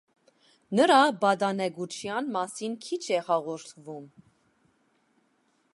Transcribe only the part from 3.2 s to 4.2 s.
հաղորդվում։